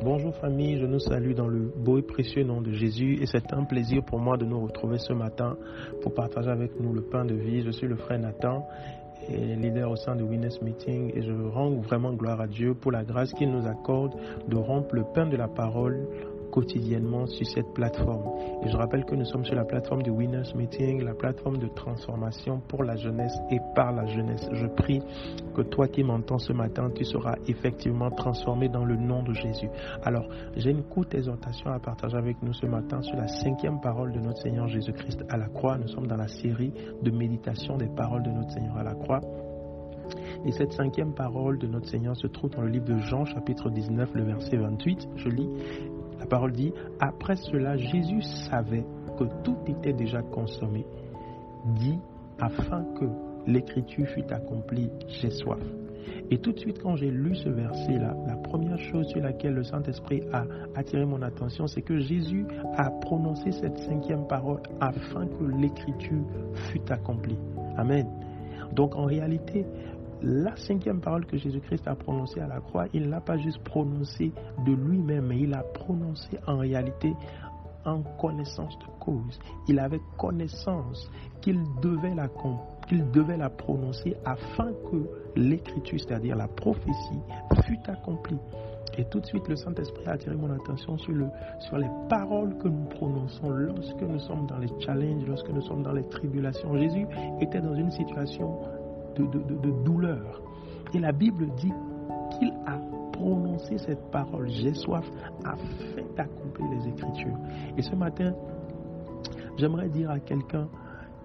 Bonjour 0.00 0.32
famille, 0.36 0.78
je 0.78 0.86
nous 0.86 1.00
salue 1.00 1.32
dans 1.32 1.48
le 1.48 1.72
beau 1.74 1.98
et 1.98 2.02
précieux 2.02 2.44
nom 2.44 2.60
de 2.60 2.70
Jésus 2.70 3.18
et 3.20 3.26
c'est 3.26 3.52
un 3.52 3.64
plaisir 3.64 4.04
pour 4.04 4.20
moi 4.20 4.36
de 4.36 4.44
nous 4.44 4.60
retrouver 4.60 4.98
ce 4.98 5.12
matin 5.12 5.56
pour 6.02 6.14
partager 6.14 6.50
avec 6.50 6.78
nous 6.78 6.92
le 6.92 7.02
pain 7.02 7.24
de 7.24 7.34
vie. 7.34 7.62
Je 7.62 7.72
suis 7.72 7.88
le 7.88 7.96
frère 7.96 8.20
Nathan 8.20 8.64
et 9.28 9.56
leader 9.56 9.90
au 9.90 9.96
sein 9.96 10.14
de 10.14 10.22
Winners 10.22 10.60
Meeting 10.62 11.10
et 11.16 11.22
je 11.22 11.32
rends 11.32 11.70
vraiment 11.80 12.12
gloire 12.12 12.40
à 12.40 12.46
Dieu 12.46 12.74
pour 12.74 12.92
la 12.92 13.02
grâce 13.02 13.32
qu'il 13.32 13.50
nous 13.50 13.66
accorde 13.66 14.14
de 14.46 14.56
rompre 14.56 14.94
le 14.94 15.02
pain 15.12 15.26
de 15.26 15.36
la 15.36 15.48
parole 15.48 16.06
quotidiennement 16.58 17.26
sur 17.26 17.46
cette 17.46 17.72
plateforme. 17.72 18.24
Et 18.64 18.68
je 18.68 18.76
rappelle 18.76 19.04
que 19.04 19.14
nous 19.14 19.24
sommes 19.24 19.44
sur 19.44 19.54
la 19.54 19.64
plateforme 19.64 20.02
du 20.02 20.10
Winners 20.10 20.52
Meeting, 20.56 21.04
la 21.04 21.14
plateforme 21.14 21.58
de 21.58 21.68
transformation 21.68 22.60
pour 22.66 22.82
la 22.82 22.96
jeunesse 22.96 23.38
et 23.52 23.60
par 23.76 23.92
la 23.92 24.06
jeunesse. 24.06 24.48
Je 24.52 24.66
prie 24.66 25.00
que 25.54 25.62
toi 25.62 25.86
qui 25.86 26.02
m'entends 26.02 26.38
ce 26.38 26.52
matin, 26.52 26.90
tu 26.92 27.04
seras 27.04 27.36
effectivement 27.46 28.10
transformé 28.10 28.68
dans 28.68 28.84
le 28.84 28.96
nom 28.96 29.22
de 29.22 29.32
Jésus. 29.34 29.68
Alors, 30.02 30.28
j'ai 30.56 30.70
une 30.70 30.82
courte 30.82 31.14
exhortation 31.14 31.70
à 31.70 31.78
partager 31.78 32.16
avec 32.16 32.42
nous 32.42 32.52
ce 32.52 32.66
matin 32.66 33.02
sur 33.02 33.16
la 33.16 33.28
cinquième 33.28 33.80
parole 33.80 34.12
de 34.12 34.18
notre 34.18 34.38
Seigneur 34.42 34.66
Jésus-Christ 34.66 35.24
à 35.28 35.36
la 35.36 35.46
croix. 35.46 35.78
Nous 35.78 35.88
sommes 35.88 36.08
dans 36.08 36.16
la 36.16 36.28
série 36.28 36.72
de 37.02 37.10
méditation 37.12 37.76
des 37.76 37.88
paroles 37.88 38.24
de 38.24 38.30
notre 38.30 38.50
Seigneur 38.50 38.76
à 38.76 38.82
la 38.82 38.94
croix. 38.94 39.20
Et 40.44 40.52
cette 40.52 40.72
cinquième 40.72 41.14
parole 41.14 41.58
de 41.58 41.66
notre 41.66 41.86
Seigneur 41.86 42.16
se 42.16 42.26
trouve 42.26 42.50
dans 42.50 42.62
le 42.62 42.68
livre 42.68 42.86
de 42.86 42.98
Jean, 42.98 43.24
chapitre 43.24 43.70
19, 43.70 44.10
le 44.14 44.24
verset 44.24 44.56
28. 44.56 45.08
Je 45.16 45.28
lis 45.28 45.48
la 46.18 46.26
parole 46.26 46.52
dit, 46.52 46.72
après 47.00 47.36
cela, 47.36 47.76
Jésus 47.76 48.22
savait 48.22 48.84
que 49.18 49.24
tout 49.42 49.56
était 49.66 49.92
déjà 49.92 50.22
consommé, 50.22 50.84
dit, 51.76 51.98
afin 52.40 52.84
que 52.98 53.04
l'écriture 53.46 54.06
fût 54.08 54.30
accomplie, 54.32 54.90
j'ai 55.08 55.30
soif. 55.30 55.60
Et 56.30 56.38
tout 56.38 56.52
de 56.52 56.58
suite, 56.58 56.80
quand 56.82 56.96
j'ai 56.96 57.10
lu 57.10 57.34
ce 57.34 57.48
verset-là, 57.48 58.14
la 58.26 58.36
première 58.36 58.78
chose 58.78 59.06
sur 59.08 59.20
laquelle 59.20 59.54
le 59.54 59.62
Saint-Esprit 59.62 60.22
a 60.32 60.44
attiré 60.74 61.04
mon 61.04 61.22
attention, 61.22 61.66
c'est 61.66 61.82
que 61.82 61.98
Jésus 61.98 62.46
a 62.76 62.90
prononcé 62.90 63.50
cette 63.52 63.78
cinquième 63.78 64.26
parole 64.26 64.60
afin 64.80 65.26
que 65.26 65.44
l'écriture 65.58 66.24
fût 66.70 66.82
accomplie. 66.90 67.38
Amen. 67.76 68.06
Donc 68.72 68.94
en 68.94 69.04
réalité, 69.04 69.64
la 70.22 70.56
cinquième 70.56 71.00
parole 71.00 71.26
que 71.26 71.36
Jésus-Christ 71.36 71.86
a 71.86 71.94
prononcée 71.94 72.40
à 72.40 72.46
la 72.46 72.60
croix, 72.60 72.86
il 72.92 73.02
ne 73.02 73.10
l'a 73.10 73.20
pas 73.20 73.36
juste 73.38 73.62
prononcée 73.64 74.32
de 74.66 74.72
lui-même, 74.72 75.26
mais 75.26 75.40
il 75.40 75.50
l'a 75.50 75.62
prononcée 75.62 76.38
en 76.46 76.58
réalité 76.58 77.12
en 77.84 78.02
connaissance 78.20 78.76
de 78.78 78.86
cause. 79.00 79.38
Il 79.68 79.78
avait 79.78 80.00
connaissance 80.16 81.10
qu'il 81.40 81.62
devait 81.80 82.14
la 82.14 82.28
devait 83.12 83.36
la 83.36 83.50
prononcer 83.50 84.16
afin 84.24 84.72
que 84.90 85.08
l'écriture, 85.36 85.98
c'est-à-dire 86.00 86.36
la 86.36 86.48
prophétie, 86.48 87.20
fût 87.66 87.78
accomplie. 87.86 88.38
Et 88.96 89.04
tout 89.04 89.20
de 89.20 89.26
suite, 89.26 89.46
le 89.46 89.54
Saint-Esprit 89.56 90.04
a 90.06 90.12
attiré 90.12 90.34
mon 90.34 90.50
attention 90.50 90.98
sur, 90.98 91.12
le, 91.12 91.26
sur 91.60 91.78
les 91.78 91.88
paroles 92.08 92.56
que 92.58 92.66
nous 92.66 92.86
prononçons 92.86 93.48
lorsque 93.50 94.02
nous 94.02 94.18
sommes 94.18 94.46
dans 94.46 94.58
les 94.58 94.70
challenges, 94.80 95.24
lorsque 95.26 95.50
nous 95.50 95.60
sommes 95.62 95.82
dans 95.82 95.92
les 95.92 96.02
tribulations. 96.08 96.76
Jésus 96.76 97.06
était 97.40 97.60
dans 97.60 97.74
une 97.74 97.90
situation 97.90 98.58
de, 99.16 99.82
douleur. 99.84 100.40
Et 100.94 100.98
la 100.98 101.12
Bible 101.12 101.48
dit 101.56 101.72
qu'il 102.38 102.52
a 102.66 102.78
prononcé 103.12 103.78
cette 103.78 104.10
parole, 104.10 104.48
j'ai 104.48 104.74
soif, 104.74 105.04
afin 105.44 106.02
d'accomplir 106.16 106.68
les 106.70 106.88
Écritures. 106.88 107.36
Et 107.76 107.82
ce 107.82 107.94
matin, 107.94 108.32
j'aimerais 109.56 109.88
dire 109.88 110.10
à 110.10 110.20
quelqu'un 110.20 110.68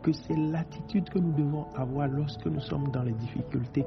que 0.01 0.11
c'est 0.11 0.35
l'attitude 0.35 1.09
que 1.09 1.19
nous 1.19 1.31
devons 1.33 1.65
avoir 1.75 2.07
lorsque 2.07 2.45
nous 2.45 2.59
sommes 2.61 2.89
dans 2.91 3.03
les 3.03 3.13
difficultés. 3.13 3.85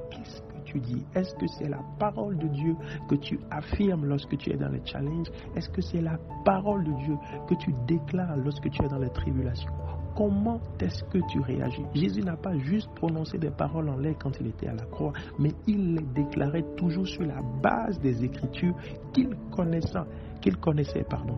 Est-ce 1.15 1.35
que 1.35 1.47
c'est 1.47 1.69
la 1.69 1.81
parole 1.99 2.39
de 2.39 2.49
Dieu 2.49 2.77
que 3.09 3.15
tu 3.17 3.39
affirmes 3.51 4.07
lorsque 4.07 4.37
tu 4.37 4.53
es 4.53 4.57
dans 4.57 4.69
les 4.69 4.85
challenges? 4.85 5.31
Est-ce 5.55 5.69
que 5.71 5.81
c'est 5.81 6.01
la 6.01 6.19
parole 6.45 6.85
de 6.85 6.93
Dieu 6.93 7.17
que 7.49 7.55
tu 7.55 7.73
déclares 7.87 8.37
lorsque 8.37 8.69
tu 8.71 8.83
es 8.85 8.89
dans 8.89 8.99
les 8.99 9.11
tribulations? 9.11 9.73
Comment 10.17 10.61
est-ce 10.81 11.05
que 11.05 11.19
tu 11.31 11.41
réagis? 11.41 11.85
Jésus 11.95 12.23
n'a 12.23 12.37
pas 12.37 12.57
juste 12.57 12.89
prononcé 12.95 13.37
des 13.37 13.51
paroles 13.51 13.91
en 13.91 13.99
l'air 13.99 14.15
quand 14.19 14.33
il 14.41 14.47
était 14.47 14.69
à 14.69 14.75
la 14.75 14.85
croix, 14.87 15.13
mais 15.39 15.53
il 15.67 15.95
les 15.95 16.07
déclarait 16.15 16.65
toujours 16.77 17.07
sur 17.07 17.23
la 17.23 17.43
base 17.63 18.01
des 18.01 18.25
Écritures 18.25 18.75
qu'il 19.13 19.29
connaissait, 19.51 19.99
qu'il 20.41 20.57
connaissait, 20.57 21.05
pardon. 21.05 21.37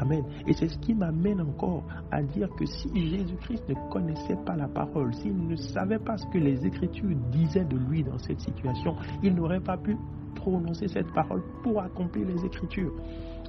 Amen. 0.00 0.24
Et 0.46 0.52
c'est 0.52 0.68
ce 0.68 0.78
qui 0.78 0.94
m'amène 0.94 1.40
encore 1.40 1.82
à 2.10 2.22
dire 2.22 2.48
que 2.56 2.64
si 2.66 2.88
Jésus-Christ 2.94 3.68
ne 3.68 3.74
connaissait 3.90 4.36
pas 4.46 4.56
la 4.56 4.68
parole, 4.68 5.12
s'il 5.14 5.36
ne 5.36 5.56
savait 5.56 5.98
pas 5.98 6.16
ce 6.16 6.26
que 6.26 6.38
les 6.38 6.64
Écritures 6.66 7.16
disaient 7.30 7.64
de 7.64 7.76
lui 7.76 8.04
dans 8.04 8.18
cette 8.18 8.40
situation, 8.40 8.94
il 9.22 9.34
n'aurait 9.34 9.60
pas 9.60 9.76
pu 9.76 9.96
prononcer 10.36 10.88
cette 10.88 11.12
parole 11.12 11.42
pour 11.62 11.80
accomplir 11.80 12.26
les 12.26 12.44
Écritures. 12.44 12.92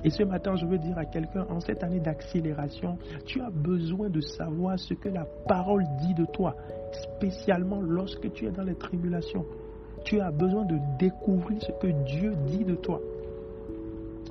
Et 0.03 0.09
ce 0.09 0.23
matin, 0.23 0.55
je 0.55 0.65
veux 0.65 0.77
dire 0.77 0.97
à 0.97 1.05
quelqu'un, 1.05 1.45
en 1.49 1.59
cette 1.59 1.83
année 1.83 1.99
d'accélération, 1.99 2.97
tu 3.25 3.41
as 3.41 3.49
besoin 3.49 4.09
de 4.09 4.21
savoir 4.21 4.79
ce 4.79 4.93
que 4.93 5.09
la 5.09 5.25
parole 5.47 5.83
dit 6.01 6.13
de 6.13 6.25
toi, 6.25 6.55
spécialement 7.17 7.81
lorsque 7.81 8.31
tu 8.31 8.45
es 8.45 8.51
dans 8.51 8.63
les 8.63 8.75
tribulations. 8.75 9.45
Tu 10.05 10.21
as 10.21 10.31
besoin 10.31 10.63
de 10.63 10.77
découvrir 10.97 11.61
ce 11.61 11.73
que 11.73 11.87
Dieu 12.05 12.33
dit 12.47 12.63
de 12.63 12.75
toi. 12.75 13.01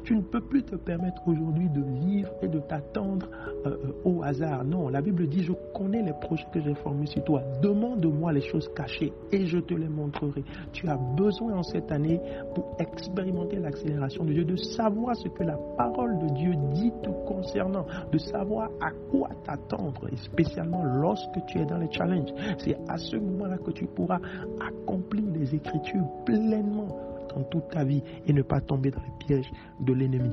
Tu 0.09 0.17
ne 0.17 0.23
peux 0.23 0.41
plus 0.41 0.63
te 0.63 0.75
permettre 0.75 1.21
aujourd'hui 1.29 1.69
de 1.69 1.83
vivre 1.83 2.31
et 2.41 2.49
de 2.49 2.61
t'attendre 2.61 3.29
euh, 3.67 3.77
euh, 3.85 3.93
au 4.07 4.23
hasard. 4.23 4.65
Non, 4.65 4.89
la 4.89 5.03
Bible 5.03 5.27
dit, 5.27 5.43
je 5.43 5.53
connais 5.75 6.01
les 6.01 6.15
projets 6.15 6.47
que 6.51 6.63
j'ai 6.63 6.75
formés 6.77 7.05
sur 7.05 7.23
toi. 7.25 7.43
Demande-moi 7.61 8.33
les 8.33 8.41
choses 8.41 8.71
cachées 8.75 9.13
et 9.33 9.45
je 9.45 9.59
te 9.59 9.75
les 9.75 9.91
montrerai. 9.91 10.45
Tu 10.73 10.89
as 10.89 10.97
besoin 10.97 11.59
en 11.59 11.63
cette 11.63 11.93
année 11.93 12.19
pour 12.55 12.75
expérimenter 12.79 13.57
l'accélération 13.57 14.25
de 14.25 14.33
Dieu, 14.33 14.45
de 14.47 14.57
savoir 14.57 15.15
ce 15.15 15.29
que 15.29 15.43
la 15.43 15.59
parole 15.77 16.19
de 16.21 16.29
Dieu 16.37 16.55
dit 16.73 16.93
te 17.03 17.11
concernant, 17.27 17.85
de 18.11 18.17
savoir 18.17 18.71
à 18.81 18.91
quoi 19.11 19.29
t'attendre, 19.45 20.09
et 20.11 20.17
spécialement 20.17 20.85
lorsque 20.85 21.45
tu 21.49 21.59
es 21.59 21.67
dans 21.67 21.77
les 21.77 21.93
challenges. 21.93 22.33
C'est 22.57 22.79
à 22.89 22.97
ce 22.97 23.17
moment-là 23.17 23.59
que 23.59 23.73
tu 23.73 23.85
pourras 23.85 24.21
accomplir 24.59 25.25
les 25.35 25.55
Écritures 25.55 26.09
pleinement 26.25 26.89
dans 27.35 27.43
toute 27.45 27.69
ta 27.71 27.85
vie 27.85 28.03
et 28.27 28.33
ne 28.33 28.43
pas 28.43 28.61
tomber 28.61 28.91
dans 28.91 29.01
les 29.03 29.27
pièges 29.27 29.51
de 29.81 29.93
l'ennemi. 29.93 30.31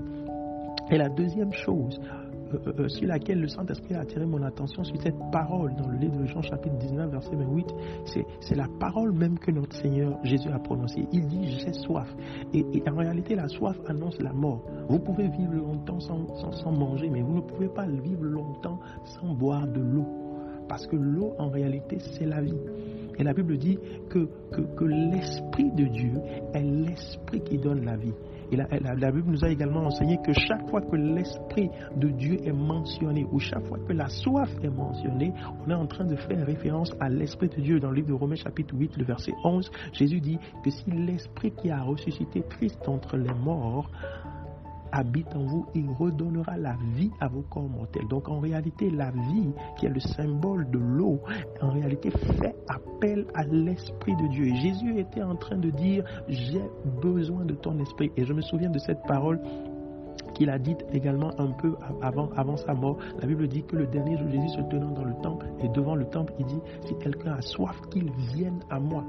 Et 0.91 0.97
la 0.97 1.09
deuxième 1.09 1.51
chose 1.53 2.00
euh, 2.53 2.57
euh, 2.67 2.73
euh, 2.79 2.88
sur 2.89 3.07
laquelle 3.07 3.41
le 3.41 3.47
Saint-Esprit 3.47 3.95
a 3.95 4.01
attiré 4.01 4.25
mon 4.25 4.44
attention, 4.44 4.83
sur 4.83 5.01
cette 5.01 5.17
parole 5.31 5.73
dans 5.75 5.88
le 5.88 5.97
livre 5.97 6.17
de 6.17 6.25
Jean 6.25 6.41
chapitre 6.41 6.75
19, 6.78 7.09
verset 7.09 7.35
28, 7.35 7.67
c'est 8.39 8.55
la 8.55 8.67
parole 8.79 9.11
même 9.11 9.39
que 9.39 9.50
notre 9.51 9.75
Seigneur 9.75 10.19
Jésus 10.23 10.50
a 10.50 10.59
prononcée. 10.59 11.07
Il 11.11 11.28
dit 11.28 11.57
j'ai 11.57 11.73
soif. 11.73 12.07
Et, 12.53 12.63
en 12.88 12.95
réalité, 12.95 13.35
la 13.35 13.47
soif 13.47 13.75
annonce 13.88 14.19
la 14.22 14.31
mort. 14.31 14.61
Vous 14.89 15.00
pouvez 15.00 15.28
vivre 15.28 15.53
longtemps 15.53 16.00
sans, 16.00 16.72
manger, 16.72 17.09
mais 17.09 17.22
vous 17.22 17.35
ne 17.35 17.41
pouvez 17.41 17.67
pas 17.67 17.88
vivre 17.88 18.23
longtemps 18.23 18.79
sans 19.05 19.34
boire 19.34 19.67
de 19.67 19.81
l'eau. 19.81 20.05
Parce 20.67 20.85
que 20.88 20.95
l'eau, 20.95 21.34
en 21.39 21.50
réalité, 21.50 21.97
c'est 22.00 22.25
la 22.25 22.41
vie. 22.41 22.57
Et 23.17 23.23
la 23.23 23.33
Bible 23.33 23.57
dit 23.57 23.77
que, 24.09 24.27
que, 24.51 24.85
l'Esprit 24.85 25.71
de 25.71 25.85
Dieu 25.85 26.13
est 26.53 26.63
l'Esprit 26.63 27.41
qui 27.41 27.57
donne 27.57 27.85
la 27.85 27.95
vie. 27.95 28.13
Et 28.51 28.57
la, 28.57 28.67
la, 28.79 29.11
Bible 29.11 29.31
nous 29.31 29.43
a 29.43 29.49
également 29.49 29.85
enseigné 29.85 30.19
que 30.23 30.31
chaque 30.33 30.69
fois 30.69 30.81
que 30.81 30.95
l'Esprit 30.95 31.69
de 31.97 32.09
Dieu 32.09 32.37
est 32.45 32.53
mentionné, 32.53 33.25
ou 33.31 33.39
chaque 33.39 33.65
fois 33.65 33.79
que 33.87 33.93
la 33.93 34.07
soif 34.07 34.49
est 34.61 34.69
mentionnée, 34.69 35.33
on 35.65 35.69
est 35.69 35.75
en 35.75 35.87
train 35.87 36.05
de 36.05 36.15
faire 36.15 36.45
référence 36.45 36.91
à 36.99 37.09
l'Esprit 37.09 37.49
de 37.49 37.61
Dieu. 37.61 37.79
Dans 37.79 37.89
le 37.89 37.95
livre 37.95 38.09
de 38.09 38.13
Romains 38.13 38.35
chapitre 38.35 38.75
8, 38.75 38.97
le 38.97 39.05
verset 39.05 39.33
11, 39.43 39.71
Jésus 39.93 40.21
dit 40.21 40.37
que 40.63 40.69
si 40.69 40.91
l'Esprit 40.91 41.51
qui 41.51 41.71
a 41.71 41.81
ressuscité 41.81 42.43
Christ 42.47 42.87
entre 42.87 43.17
les 43.17 43.33
morts 43.33 43.89
habite 44.95 45.35
en 45.35 45.44
vous, 45.44 45.66
il 45.75 45.89
redonnera 45.89 46.57
la 46.57 46.75
vie 46.95 47.11
à 47.19 47.28
vos 47.28 47.41
corps 47.41 47.67
mortels. 47.67 48.07
Donc 48.07 48.29
en 48.29 48.39
réalité, 48.39 48.89
la 48.89 49.11
vie, 49.11 49.51
qui 49.78 49.85
est 49.85 49.89
le 49.89 50.00
symbole 50.00 50.69
de 50.72 50.79
l'eau, 50.79 51.19
en 51.61 51.72
réalité 51.72 52.09
fait 52.11 52.56
appel 52.67 53.28
à 53.34 53.44
l'Esprit 53.44 54.16
de 54.16 54.28
Dieu. 54.28 54.55
Jésus 54.55 54.97
était 54.97 55.22
en 55.22 55.35
train 55.35 55.58
de 55.58 55.69
dire, 55.69 56.05
j'ai 56.29 56.64
besoin 57.02 57.43
de 57.43 57.55
ton 57.55 57.78
esprit. 57.79 58.11
Et 58.16 58.23
je 58.23 58.34
me 58.34 58.41
souviens 58.41 58.69
de 58.69 58.79
cette 58.79 59.02
parole 59.05 59.40
qu'il 60.34 60.49
a 60.49 60.58
dite 60.58 60.85
également 60.93 61.31
un 61.40 61.52
peu 61.52 61.75
avant, 62.02 62.29
avant 62.35 62.58
sa 62.58 62.73
mort. 62.73 62.97
La 63.19 63.28
Bible 63.28 63.47
dit 63.47 63.64
que 63.64 63.75
le 63.75 63.87
dernier 63.87 64.17
jour, 64.17 64.29
Jésus 64.29 64.49
se 64.49 64.61
tenant 64.69 64.91
dans 64.91 65.03
le 65.03 65.16
temple 65.22 65.46
et 65.61 65.67
devant 65.69 65.96
le 65.96 66.05
temple, 66.05 66.34
il 66.40 66.46
dit, 66.46 66.59
si 66.85 66.96
quelqu'un 66.96 67.34
a 67.34 67.41
soif, 67.41 67.79
qu'il 67.90 68.09
vienne 68.34 68.59
à 68.69 68.79
moi. 68.79 69.03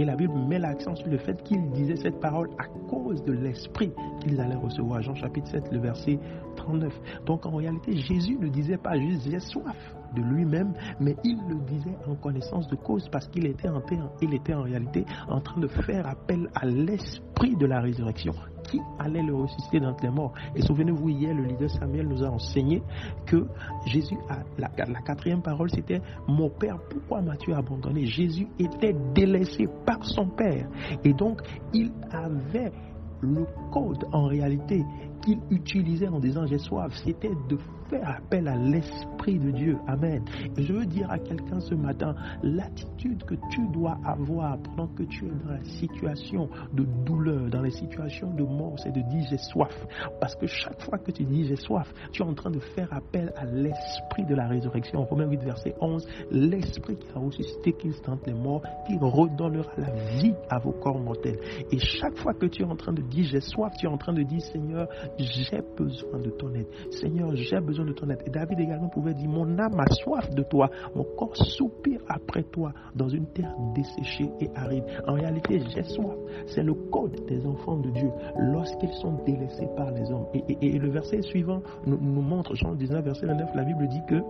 Et 0.00 0.04
la 0.06 0.16
Bible 0.16 0.32
met 0.48 0.58
l'accent 0.58 0.94
sur 0.94 1.08
le 1.08 1.18
fait 1.18 1.42
qu'ils 1.42 1.70
disaient 1.72 1.96
cette 1.96 2.20
parole 2.20 2.48
à 2.56 2.64
cause 2.88 3.22
de 3.22 3.32
l'esprit 3.32 3.92
qu'ils 4.22 4.40
allaient 4.40 4.54
recevoir. 4.54 5.02
Jean 5.02 5.14
chapitre 5.14 5.48
7, 5.48 5.70
le 5.72 5.78
verset 5.78 6.18
39. 6.56 6.90
Donc 7.26 7.44
en 7.44 7.56
réalité, 7.56 7.94
Jésus 7.98 8.38
ne 8.40 8.48
disait 8.48 8.78
pas 8.78 8.98
juste 8.98 9.28
j'ai 9.30 9.38
soif 9.40 9.76
de 10.14 10.22
lui-même, 10.22 10.72
mais 11.00 11.16
il 11.24 11.38
le 11.48 11.56
disait 11.66 11.96
en 12.06 12.14
connaissance 12.14 12.68
de 12.68 12.76
cause 12.76 13.08
parce 13.10 13.28
qu'il 13.28 13.46
était 13.46 13.68
en, 13.68 13.82
il 14.20 14.34
était 14.34 14.54
en 14.54 14.62
réalité 14.62 15.04
en 15.28 15.40
train 15.40 15.60
de 15.60 15.68
faire 15.68 16.06
appel 16.06 16.48
à 16.54 16.66
l'esprit 16.66 17.56
de 17.56 17.66
la 17.66 17.80
résurrection 17.80 18.34
qui 18.70 18.80
allait 18.98 19.22
le 19.22 19.34
ressusciter 19.34 19.80
d'entre 19.80 20.04
les 20.04 20.10
morts? 20.10 20.32
Et 20.54 20.62
souvenez-vous, 20.62 21.08
hier, 21.08 21.34
le 21.34 21.44
leader 21.44 21.70
Samuel 21.70 22.06
nous 22.06 22.22
a 22.22 22.28
enseigné 22.28 22.82
que 23.26 23.46
Jésus, 23.86 24.16
a, 24.28 24.38
la, 24.58 25.00
quatrième 25.00 25.42
parole, 25.42 25.70
c'était 25.70 26.00
Mon 26.28 26.50
Père, 26.50 26.78
pourquoi 26.88 27.20
m'as-tu 27.20 27.52
abandonné 27.52 28.06
Jésus 28.06 28.46
était 28.58 28.94
délaissé 29.14 29.68
par 29.84 30.04
son 30.04 30.28
Père. 30.28 30.68
Et 31.04 31.12
donc, 31.12 31.42
il 31.72 31.90
avait 32.12 32.72
le 33.20 33.46
code 33.72 34.04
en 34.12 34.26
réalité 34.26 34.84
qu'il 35.22 35.38
utilisait 35.50 36.08
en 36.08 36.18
disant 36.18 36.46
j'ai 36.46 36.58
soif, 36.58 36.92
c'était 37.04 37.34
de 37.48 37.58
faire 37.90 38.08
appel 38.08 38.46
à 38.48 38.56
l'Esprit 38.56 39.38
de 39.38 39.50
Dieu. 39.50 39.76
Amen. 39.86 40.24
Et 40.56 40.62
je 40.62 40.72
veux 40.72 40.86
dire 40.86 41.10
à 41.10 41.18
quelqu'un 41.18 41.60
ce 41.60 41.74
matin, 41.74 42.14
l'attitude 42.42 43.24
que 43.24 43.34
tu 43.50 43.66
dois 43.72 43.98
avoir 44.04 44.58
pendant 44.62 44.86
que 44.88 45.02
tu 45.02 45.26
es 45.26 45.30
dans 45.44 45.52
la 45.52 45.64
situation 45.64 46.48
de 46.72 46.84
douleur, 47.04 47.50
dans 47.50 47.62
les 47.62 47.72
situations 47.72 48.32
de 48.32 48.44
mort, 48.44 48.74
c'est 48.78 48.92
de 48.92 49.00
dire 49.00 49.26
j'ai 49.28 49.38
soif. 49.38 49.74
Parce 50.20 50.36
que 50.36 50.46
chaque 50.46 50.80
fois 50.82 50.98
que 50.98 51.10
tu 51.10 51.24
dis 51.24 51.44
j'ai 51.44 51.56
soif, 51.56 51.92
tu 52.12 52.22
es 52.22 52.24
en 52.26 52.34
train 52.34 52.50
de 52.50 52.60
faire 52.60 52.92
appel 52.92 53.32
à 53.36 53.44
l'Esprit 53.44 54.24
de 54.24 54.34
la 54.34 54.46
résurrection. 54.46 55.04
Romains 55.04 55.28
8, 55.28 55.42
verset 55.42 55.74
11, 55.80 56.06
l'Esprit 56.30 56.96
qui 56.96 57.08
a 57.14 57.18
ressuscité, 57.18 57.72
qui 57.72 57.90
tente 58.02 58.26
les 58.26 58.34
morts, 58.34 58.62
qui 58.86 58.96
redonnera 58.98 59.70
la 59.76 59.90
vie 60.20 60.34
à 60.48 60.58
vos 60.58 60.72
corps 60.72 61.00
mortels. 61.00 61.38
Et 61.72 61.78
chaque 61.78 62.16
fois 62.18 62.34
que 62.34 62.46
tu 62.46 62.62
es 62.62 62.66
en 62.66 62.76
train 62.76 62.92
de 62.92 63.02
dire 63.10 63.26
j'ai 63.30 63.40
soif, 63.40 63.72
tu 63.78 63.86
es 63.86 63.88
en 63.88 63.98
train 63.98 64.12
de 64.12 64.22
dire 64.22 64.40
Seigneur, 64.40 64.88
j'ai 65.18 65.60
besoin 65.76 66.18
de 66.18 66.30
ton 66.30 66.54
aide. 66.54 66.66
Seigneur, 66.90 67.34
j'ai 67.34 67.60
besoin 67.60 67.84
de 67.84 67.92
ton 67.92 68.08
aide. 68.08 68.22
Et 68.26 68.30
David 68.30 68.60
également 68.60 68.88
pouvait 68.88 69.14
dire, 69.14 69.28
mon 69.28 69.58
âme 69.58 69.78
a 69.78 69.86
soif 69.92 70.30
de 70.30 70.42
toi, 70.42 70.70
mon 70.94 71.04
corps 71.04 71.36
soupire 71.36 72.00
après 72.08 72.44
toi 72.44 72.72
dans 72.94 73.08
une 73.08 73.26
terre 73.26 73.54
desséchée 73.74 74.30
et 74.40 74.48
aride. 74.54 74.84
En 75.06 75.14
réalité, 75.14 75.60
j'ai 75.74 75.82
soif. 75.82 76.16
C'est 76.46 76.62
le 76.62 76.74
code 76.74 77.24
des 77.26 77.44
enfants 77.46 77.78
de 77.78 77.90
Dieu 77.90 78.10
lorsqu'ils 78.38 78.92
sont 78.94 79.22
délaissés 79.24 79.68
par 79.76 79.90
les 79.90 80.10
hommes. 80.10 80.26
Et, 80.34 80.78
le 80.78 80.90
verset 80.90 81.22
suivant 81.22 81.62
nous, 81.86 81.98
montre, 81.98 82.54
Jean 82.54 82.74
19, 82.74 83.04
verset 83.04 83.26
29, 83.26 83.50
la 83.54 83.64
Bible 83.64 83.88
dit 83.88 84.02
que 84.08 84.20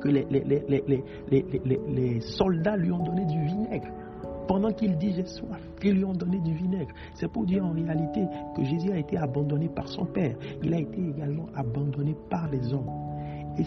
que 0.00 0.08
les, 0.08 0.24
les, 0.30 2.20
soldats 2.20 2.76
lui 2.76 2.92
ont 2.92 3.02
donné 3.02 3.24
du 3.24 3.42
vinaigre 3.46 3.88
pendant 4.48 4.72
qu'il 4.72 4.96
dit 4.96 5.12
j'ai 5.14 5.26
soif, 5.26 5.60
ils 5.84 5.92
lui 5.92 6.04
ont 6.04 6.14
donné 6.14 6.38
du 6.40 6.54
vinaigre. 6.54 6.92
C'est 7.14 7.28
pour 7.28 7.44
dire 7.44 7.64
en 7.64 7.72
réalité 7.72 8.24
que 8.56 8.64
Jésus 8.64 8.90
a 8.90 8.98
été 8.98 9.16
abandonné 9.16 9.68
par 9.68 9.86
son 9.86 10.06
Père. 10.06 10.34
Il 10.62 10.74
a 10.74 10.80
été 10.80 10.98
également 11.00 11.46
abandonné 11.54 12.16
par 12.30 12.50
les 12.50 12.72
hommes. 12.72 13.07
Et 13.58 13.64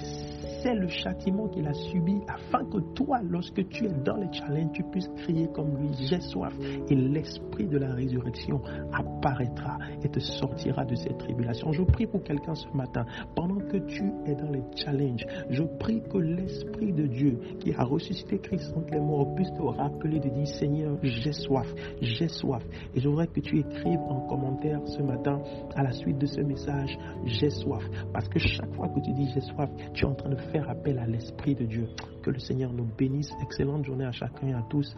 c'est 0.63 0.75
le 0.75 0.87
châtiment 0.87 1.47
qu'il 1.47 1.67
a 1.67 1.73
subi 1.73 2.21
afin 2.27 2.63
que 2.65 2.77
toi, 2.93 3.19
lorsque 3.27 3.67
tu 3.69 3.85
es 3.85 3.93
dans 4.05 4.17
les 4.17 4.31
challenges, 4.31 4.71
tu 4.73 4.83
puisses 4.83 5.09
crier 5.17 5.47
comme 5.53 5.75
lui, 5.77 5.89
j'ai 6.07 6.21
soif. 6.21 6.53
Et 6.89 6.95
l'esprit 6.95 7.67
de 7.67 7.77
la 7.77 7.93
résurrection 7.93 8.61
apparaîtra 8.93 9.77
et 10.03 10.09
te 10.09 10.19
sortira 10.19 10.85
de 10.85 10.95
cette 10.95 11.17
tribulation. 11.17 11.71
Je 11.71 11.83
prie 11.83 12.05
pour 12.05 12.23
quelqu'un 12.23 12.53
ce 12.53 12.67
matin, 12.75 13.05
pendant 13.35 13.59
que 13.59 13.77
tu 13.77 14.03
es 14.25 14.35
dans 14.35 14.51
les 14.51 14.63
challenges, 14.75 15.25
je 15.49 15.63
prie 15.79 16.01
que 16.03 16.17
l'esprit 16.17 16.93
de 16.93 17.07
Dieu 17.07 17.39
qui 17.59 17.73
a 17.73 17.83
ressuscité 17.83 18.37
Christ 18.37 18.73
entre 18.75 18.93
les 18.93 18.99
morts 18.99 19.33
puisse 19.35 19.51
te 19.51 19.61
rappeler 19.61 20.19
de 20.19 20.29
dire, 20.29 20.47
Seigneur, 20.47 20.97
j'ai 21.01 21.33
soif, 21.33 21.67
j'ai 22.01 22.27
soif. 22.27 22.63
Et 22.93 22.99
je 22.99 23.09
voudrais 23.09 23.27
que 23.27 23.39
tu 23.39 23.59
écrives 23.59 23.99
en 23.99 24.27
commentaire 24.27 24.79
ce 24.85 25.01
matin, 25.01 25.41
à 25.75 25.83
la 25.83 25.91
suite 25.91 26.19
de 26.19 26.27
ce 26.27 26.41
message, 26.41 26.97
j'ai 27.25 27.49
soif. 27.49 27.83
Parce 28.13 28.27
que 28.29 28.39
chaque 28.39 28.73
fois 28.75 28.89
que 28.89 28.99
tu 28.99 29.11
dis 29.13 29.27
j'ai 29.33 29.41
soif, 29.41 29.69
tu 29.93 30.05
es 30.05 30.07
en 30.07 30.15
train 30.15 30.29
de 30.29 30.35
faire 30.35 30.69
appel 30.69 30.99
à 30.99 31.07
l'Esprit 31.07 31.55
de 31.55 31.65
Dieu. 31.65 31.87
Que 32.23 32.31
le 32.31 32.39
Seigneur 32.39 32.71
nous 32.73 32.87
bénisse. 32.97 33.31
Excellente 33.43 33.85
journée 33.85 34.05
à 34.05 34.11
chacun 34.11 34.47
et 34.47 34.53
à 34.53 34.63
tous. 34.69 34.95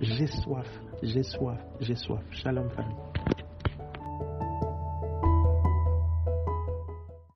J'ai 0.00 0.26
soif, 0.26 0.68
j'ai 1.02 1.22
soif, 1.22 1.58
j'ai 1.80 1.94
soif. 1.94 2.22
Shalom 2.30 2.68
famille. 2.70 3.13